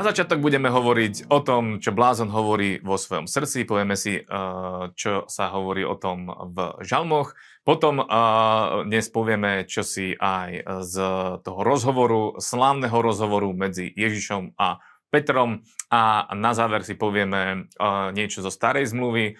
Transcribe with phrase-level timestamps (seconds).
[0.00, 4.24] Na začiatok budeme hovoriť o tom, čo blázon hovorí vo svojom srdci, povieme si, eh,
[4.96, 7.36] čo sa hovorí o tom v žalmoch.
[7.68, 8.06] Potom eh,
[8.88, 10.94] dnes povieme čo si aj z
[11.44, 14.80] toho rozhovoru, slávneho rozhovoru medzi Ježišom a
[15.12, 19.36] Petrom a na záver si povieme eh, niečo zo starej zmluvy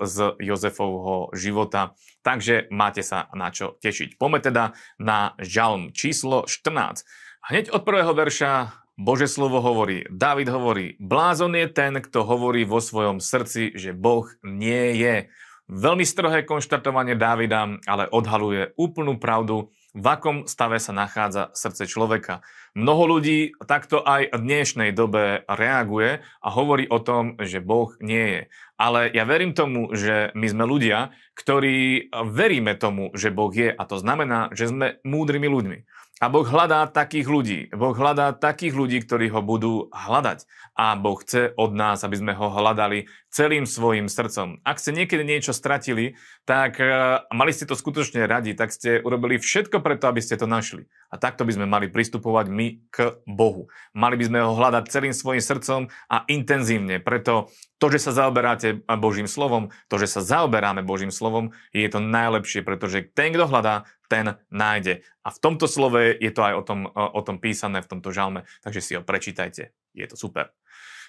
[0.00, 1.92] z Jozefovho života.
[2.24, 4.16] Takže máte sa na čo tešiť.
[4.16, 4.64] Poďme teda
[4.96, 7.04] na žalm číslo 14.
[7.52, 12.76] Hneď od prvého verša Bože slovo hovorí, David hovorí, blázon je ten, kto hovorí vo
[12.76, 15.32] svojom srdci, že Boh nie je.
[15.72, 22.40] Veľmi strohé konštatovanie Davida, ale odhaluje úplnú pravdu, v akom stave sa nachádza srdce človeka.
[22.72, 28.24] Mnoho ľudí takto aj v dnešnej dobe reaguje a hovorí o tom, že Boh nie
[28.24, 28.40] je.
[28.80, 33.82] Ale ja verím tomu, že my sme ľudia, ktorí veríme tomu, že Boh je a
[33.84, 35.78] to znamená, že sme múdrymi ľuďmi.
[36.22, 37.58] A Boh hľadá takých ľudí.
[37.74, 40.46] Boh hľadá takých ľudí, ktorí ho budú hľadať.
[40.78, 44.62] A Boh chce od nás, aby sme ho hľadali celým svojim srdcom.
[44.62, 46.14] Ak ste niekedy niečo stratili,
[46.46, 50.46] tak uh, mali ste to skutočne radi, tak ste urobili všetko preto, aby ste to
[50.46, 50.86] našli.
[51.10, 53.66] A takto by sme mali pristupovať my k Bohu.
[53.90, 57.02] Mali by sme ho hľadať celým svojim srdcom a intenzívne.
[57.02, 57.50] Preto
[57.82, 62.62] to, že sa zaoberáte Božím slovom, to, že sa zaoberáme Božím slovom, je to najlepšie,
[62.62, 65.02] pretože ten, kto hľadá, ten nájde.
[65.26, 68.46] A v tomto slove je to aj o tom, o tom písané, v tomto žalme,
[68.62, 69.74] takže si ho prečítajte.
[69.98, 70.54] Je to super.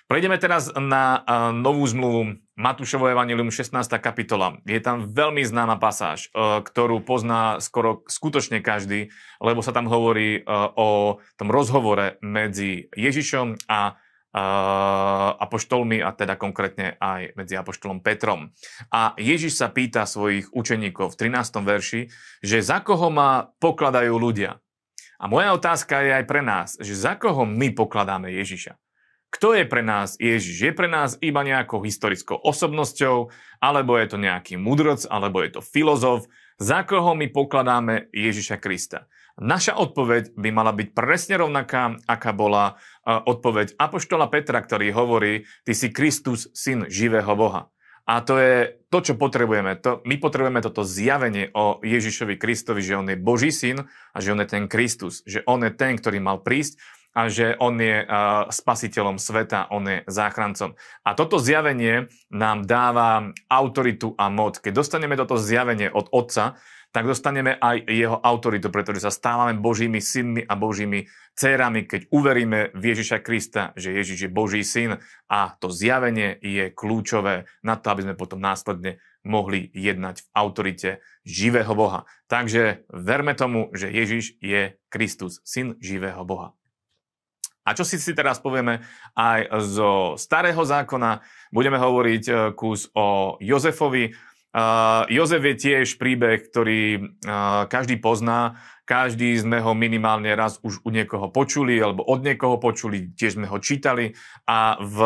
[0.03, 1.23] Prejdeme teraz na
[1.55, 3.71] novú zmluvu Matúšovo Evangelium 16.
[4.03, 4.59] kapitola.
[4.67, 10.43] Je tam veľmi známa pasáž, ktorú pozná skoro skutočne každý, lebo sa tam hovorí
[10.75, 13.95] o tom rozhovore medzi Ježišom a
[15.37, 18.49] apoštolmi a teda konkrétne aj medzi apoštolom Petrom.
[18.89, 21.61] A Ježiš sa pýta svojich učeníkov v 13.
[21.61, 22.01] verši,
[22.41, 24.57] že za koho ma pokladajú ľudia.
[25.21, 28.75] A moja otázka je aj pre nás, že za koho my pokladáme Ježiša.
[29.33, 30.61] Kto je pre nás Ježiš?
[30.61, 35.61] Je pre nás iba nejakou historickou osobnosťou, alebo je to nejaký mudroc, alebo je to
[35.65, 36.29] filozof?
[36.61, 39.09] Za koho my pokladáme Ježiša Krista?
[39.41, 45.49] Naša odpoveď by mala byť presne rovnaká, aká bola e, odpoveď Apoštola Petra, ktorý hovorí,
[45.65, 47.73] ty si Kristus, syn živého Boha.
[48.03, 49.79] A to je to, čo potrebujeme.
[49.81, 54.35] To, my potrebujeme toto zjavenie o Ježišovi Kristovi, že on je Boží syn a že
[54.35, 56.77] on je ten Kristus, že on je ten, ktorý mal prísť
[57.13, 60.73] a že on je uh, spasiteľom sveta, on je záchrancom.
[61.05, 64.57] A toto zjavenie nám dáva autoritu a moc.
[64.57, 66.57] Keď dostaneme toto zjavenie od Otca,
[66.93, 72.69] tak dostaneme aj jeho autoritu, pretože sa stávame Božími synmi a Božími dcerami, keď uveríme
[72.77, 77.89] v Ježiša Krista, že Ježiš je Boží syn a to zjavenie je kľúčové na to,
[77.89, 80.89] aby sme potom následne mohli jednať v autorite
[81.25, 82.05] živého Boha.
[82.29, 86.53] Takže verme tomu, že Ježiš je Kristus, syn živého Boha.
[87.63, 88.83] A čo si si teraz povieme
[89.15, 94.11] aj zo starého zákona, budeme hovoriť eh, kus o Jozefovi,
[94.53, 100.85] Uh, Jozef je tiež príbeh, ktorý uh, každý pozná, každý sme ho minimálne raz už
[100.85, 104.13] u niekoho počuli alebo od niekoho počuli, tiež sme ho čítali.
[104.45, 104.97] A v,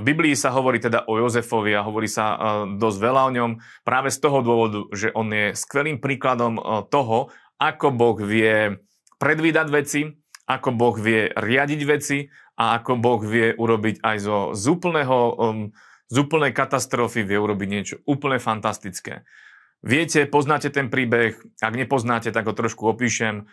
[0.00, 3.50] v Biblii sa hovorí teda o Jozefovi a hovorí sa dosť veľa o ňom.
[3.84, 6.56] Práve z toho dôvodu, že on je skvelým príkladom
[6.88, 7.28] toho,
[7.60, 8.80] ako Boh vie
[9.20, 10.08] predvídať veci,
[10.44, 12.28] ako Boh vie riadiť veci
[12.60, 15.72] a ako Boh vie urobiť aj zo z úplného um,
[16.12, 19.24] z úplnej katastrofy vie urobiť niečo úplne fantastické.
[19.84, 23.44] Viete, poznáte ten príbeh, ak nepoznáte, tak ho trošku opíšem.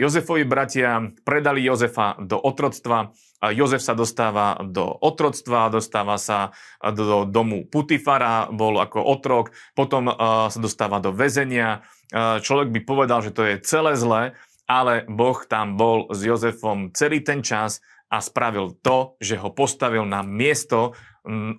[0.00, 3.12] Jozefovi bratia predali Jozefa do otroctva,
[3.52, 10.08] Jozef sa dostáva do otroctva, dostáva sa do domu Putifara, bol ako otrok, potom
[10.48, 11.84] sa dostáva do väzenia.
[12.16, 14.32] Človek by povedal, že to je celé zlé,
[14.72, 20.08] ale Boh tam bol s Jozefom celý ten čas a spravil to, že ho postavil
[20.08, 20.96] na miesto,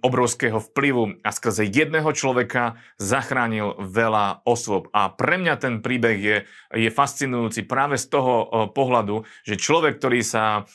[0.03, 4.91] obrovského vplyvu a skrze jedného človeka zachránil veľa osôb.
[4.91, 6.37] A pre mňa ten príbeh je,
[6.75, 8.33] je fascinujúci práve z toho
[8.75, 10.67] pohľadu, že človek, ktorý sa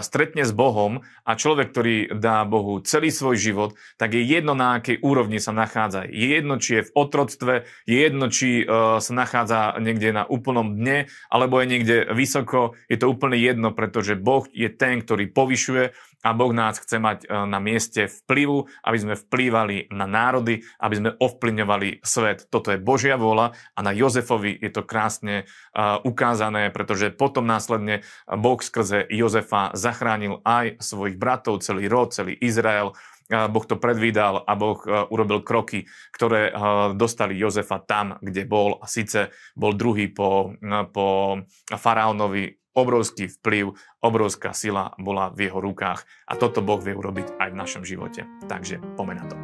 [0.00, 4.78] stretne s Bohom a človek, ktorý dá Bohu celý svoj život, tak je jedno na
[4.78, 6.06] akej úrovni sa nachádza.
[6.06, 7.54] Je jedno, či je v otroctve,
[7.90, 8.62] je jedno, či
[9.02, 12.78] sa nachádza niekde na úplnom dne, alebo je niekde vysoko.
[12.86, 15.90] Je to úplne jedno, pretože Boh je ten, ktorý povyšuje
[16.26, 20.94] a Boh nás chce mať e, na mieste vplyvu, aby sme vplývali na národy, aby
[20.98, 22.50] sme ovplyvňovali svet.
[22.50, 28.02] Toto je Božia vôľa a na Jozefovi je to krásne e, ukázané, pretože potom následne
[28.26, 32.98] Boh skrze Jozefa zachránil aj svojich bratov, celý rod, celý Izrael.
[33.30, 34.82] E, boh to predvídal a Boh
[35.14, 36.50] urobil kroky, ktoré
[36.98, 38.82] dostali Jozefa tam, kde bol.
[38.82, 40.58] A síce bol druhý po,
[40.90, 41.38] po
[41.70, 47.48] faraónovi obrovský vplyv, obrovská sila bola v jeho rukách a toto Boh vie urobiť aj
[47.50, 48.24] v našom živote.
[48.46, 49.36] Takže pomeň na to.